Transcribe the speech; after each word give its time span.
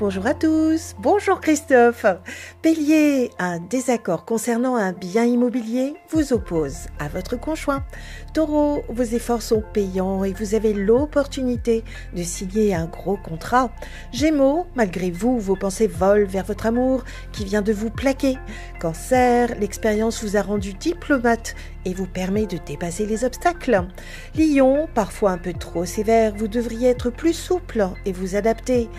Bonjour 0.00 0.28
à 0.28 0.34
tous, 0.34 0.94
bonjour 1.00 1.40
Christophe. 1.40 2.06
Bélier, 2.62 3.32
un 3.40 3.58
désaccord 3.58 4.24
concernant 4.24 4.76
un 4.76 4.92
bien 4.92 5.24
immobilier 5.24 5.94
vous 6.10 6.32
oppose 6.32 6.86
à 7.00 7.08
votre 7.08 7.34
conjoint. 7.34 7.82
Taureau, 8.32 8.84
vos 8.88 9.02
efforts 9.02 9.42
sont 9.42 9.64
payants 9.72 10.22
et 10.22 10.32
vous 10.32 10.54
avez 10.54 10.72
l'opportunité 10.72 11.82
de 12.14 12.22
signer 12.22 12.76
un 12.76 12.86
gros 12.86 13.16
contrat. 13.16 13.72
Gémeaux, 14.12 14.66
malgré 14.76 15.10
vous, 15.10 15.40
vos 15.40 15.56
pensées 15.56 15.88
volent 15.88 16.28
vers 16.28 16.44
votre 16.44 16.66
amour 16.66 17.02
qui 17.32 17.44
vient 17.44 17.62
de 17.62 17.72
vous 17.72 17.90
plaquer. 17.90 18.38
Cancer, 18.80 19.58
l'expérience 19.58 20.22
vous 20.22 20.36
a 20.36 20.42
rendu 20.42 20.74
diplomate 20.74 21.56
et 21.88 21.94
vous 21.94 22.06
permet 22.06 22.46
de 22.46 22.58
dépasser 22.58 23.06
les 23.06 23.24
obstacles. 23.24 23.86
Lion, 24.36 24.88
parfois 24.94 25.30
un 25.30 25.38
peu 25.38 25.54
trop 25.54 25.86
sévère, 25.86 26.34
vous 26.36 26.46
devriez 26.46 26.90
être 26.90 27.08
plus 27.08 27.32
souple 27.32 27.88
et 28.04 28.12
vous 28.12 28.36
adapter. 28.36 28.90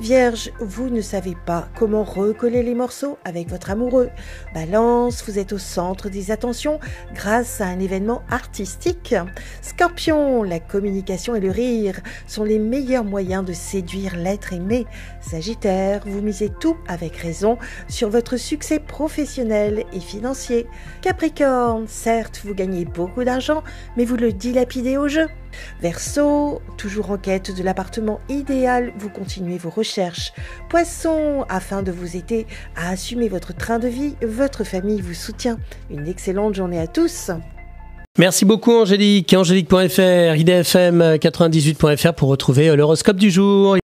Vierge, 0.00 0.52
vous 0.60 0.88
ne 0.88 1.00
savez 1.00 1.36
pas 1.44 1.68
comment 1.76 2.04
recoller 2.04 2.62
les 2.62 2.74
morceaux 2.74 3.18
avec 3.24 3.48
votre 3.48 3.70
amoureux. 3.70 4.10
Balance, 4.54 5.24
vous 5.26 5.38
êtes 5.38 5.52
au 5.52 5.58
centre 5.58 6.08
des 6.08 6.30
attentions 6.30 6.78
grâce 7.14 7.60
à 7.60 7.66
un 7.66 7.80
événement 7.80 8.22
artistique. 8.30 9.14
Scorpion, 9.60 10.42
la 10.42 10.60
communication 10.60 11.34
et 11.34 11.40
le 11.40 11.50
rire 11.50 12.00
sont 12.26 12.44
les 12.44 12.60
meilleurs 12.60 13.04
moyens 13.04 13.44
de 13.44 13.52
séduire 13.52 14.16
l'être 14.16 14.52
aimé. 14.52 14.86
Sagittaire, 15.20 16.02
vous 16.06 16.22
misez 16.22 16.48
tout 16.48 16.76
avec 16.86 17.16
raison 17.16 17.58
sur 17.88 18.08
votre 18.08 18.36
succès 18.36 18.78
professionnel 18.78 19.84
et 19.92 20.00
financier. 20.00 20.66
Capricorne, 21.02 21.88
certes, 21.88 22.37
vous 22.44 22.54
gagnez 22.54 22.84
beaucoup 22.84 23.24
d'argent, 23.24 23.62
mais 23.96 24.04
vous 24.04 24.16
le 24.16 24.32
dilapidez 24.32 24.96
au 24.96 25.08
jeu. 25.08 25.26
Verseau, 25.80 26.60
toujours 26.76 27.10
en 27.10 27.18
quête 27.18 27.56
de 27.56 27.62
l'appartement 27.62 28.20
idéal, 28.28 28.92
vous 28.98 29.10
continuez 29.10 29.58
vos 29.58 29.70
recherches. 29.70 30.32
Poisson, 30.68 31.44
afin 31.48 31.82
de 31.82 31.92
vous 31.92 32.16
aider 32.16 32.46
à 32.76 32.90
assumer 32.90 33.28
votre 33.28 33.54
train 33.54 33.78
de 33.78 33.88
vie, 33.88 34.16
votre 34.22 34.64
famille 34.64 35.00
vous 35.00 35.14
soutient. 35.14 35.58
Une 35.90 36.06
excellente 36.06 36.54
journée 36.54 36.78
à 36.80 36.86
tous. 36.86 37.30
Merci 38.18 38.44
beaucoup 38.44 38.72
Angélique. 38.72 39.32
Angélique.fr, 39.32 40.34
idfm98.fr 40.34 42.14
pour 42.14 42.28
retrouver 42.28 42.74
l'horoscope 42.74 43.16
du 43.16 43.30
jour. 43.30 43.76